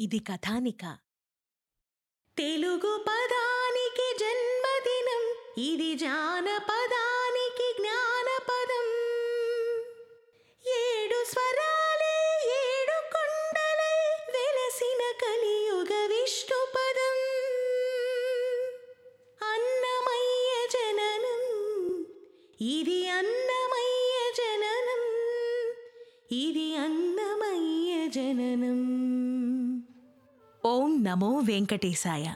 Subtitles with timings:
[0.00, 0.98] ఇది కథానిక.
[2.38, 5.22] తెలుగు పదానికి జన్మదినం
[5.58, 8.86] ఇది జానపదానికి జ్ఞానపదం.
[10.66, 14.00] ఏడు స్వరాలే ఏడు కొండలై
[14.32, 17.16] వెలసిన కలియుగ విష్ణుపదం.
[19.48, 21.42] అన్నమయ్య జననం
[22.60, 25.02] ఇది అన్నమయ్య జననం
[26.32, 26.69] ఇది
[28.14, 29.82] జననం.
[30.64, 32.32] ఓం నమో వెంకటేశాయ.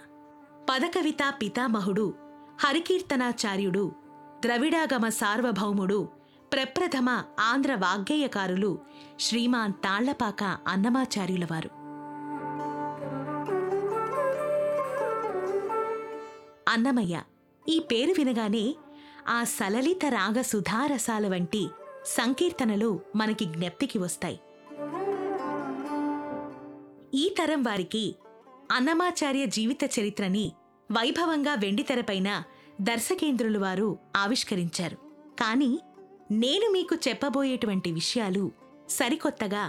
[0.71, 2.15] పదకవిత పితామహుడు
[2.61, 3.93] హరికీర్తనాచార్యుడు
[4.41, 6.09] ద్రవిడాగమ సార్వభౌముడు
[6.53, 8.79] ప్రప్రథమ ఆంధ్ర వాగ్గేయకారులు
[9.21, 11.71] శ్రీమాన్ తాళ్ళపాక అన్నమాచార్యులవారు.
[16.69, 17.23] అన్నమయ్య
[17.69, 18.75] ఈ పేరు వినగానే
[19.29, 21.69] ఆ సలలిత రాగ సుధారసాల వంటి
[22.07, 24.41] సంకీర్తనలు మనకి జ్ఞప్తికి వస్తాయి.
[27.15, 28.15] ఈ తరం వారికి
[28.71, 30.53] అన్నమాచార్య జీవిత చరిత్రని
[30.93, 32.43] వైభవంగా వెండితెరపైన
[32.81, 34.97] దర్శకేంద్రులు వారు ఆవిష్కరించారు.
[35.41, 35.81] కానీ
[36.31, 38.51] నేను మీకు చెప్పబోయేటువంటి విషయాలు
[38.91, 39.65] సరికొత్తగా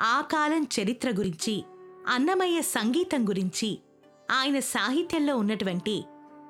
[0.00, 1.64] ఆ కాలం చరిత్ర గురించి
[2.08, 3.78] అన్నమయ్య సంగీతం గురించి
[4.30, 6.04] ఆయన సాహిత్యంలో ఉన్నటువంటి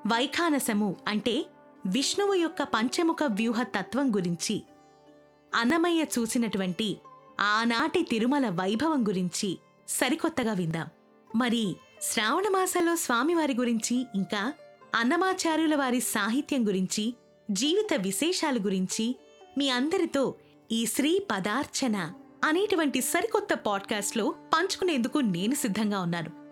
[0.07, 1.45] వైఖానసము అంటే
[1.85, 4.63] విష్ణువు యొక్క పంచముఖ వ్యూహ తత్వం గురించి
[5.55, 6.97] అన్నమయ్య చూసినటువంటి
[7.39, 9.49] ఆనాటి తిరుమల వైభవం గురించి
[9.87, 10.87] సరికొత్తగా విందాం.
[11.35, 14.53] మరి శ్రావణ మాసంలో స్వామివారి గురించి ఇంకా
[14.95, 17.15] అన్నమాచార్యుల వారి సాహిత్యం గురించి
[17.51, 19.15] జీవిత విశేషాల గురించి
[19.57, 20.35] మీ అందరితో
[20.71, 26.45] ఈ శ్రీ పదార్చన అనేటువంటి సరికొత్త పాడ్కాస్ట్లో పంచుకునేందుకు నేను సిద్ధంగా ఉన్నాను.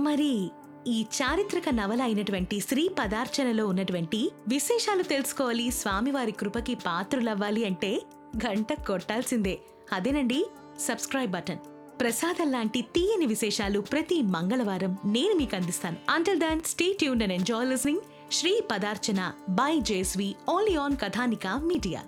[0.00, 0.50] మరి
[0.86, 8.02] ఈ చారిత్రక నవల అయినటువంటి శ్రీ పదార్చనలో ఉన్నటువంటి విశేషాలు తెలుసుకోవాలి స్వామివారి కృపకి పాత్రులవ్వాలి అంటే
[8.36, 9.58] గంట కొట్టాల్సిందే.
[9.92, 10.46] అదేనండి
[10.78, 11.58] సబ్స్క్రైబ్ బటన్.
[12.00, 15.96] ప్రసాదం లాంటి తీయని విశేషాలు ప్రతి మంగళవారం నేను మీకు అందిస్తాను.
[16.10, 18.00] Until then stay tuned and enjoy listening
[18.32, 22.02] Shri Padarchana by జేస్వి only on Kathanika media